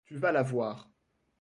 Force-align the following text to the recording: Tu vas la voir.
Tu 0.05 0.17
vas 0.19 0.31
la 0.31 0.41
voir. 0.43 0.89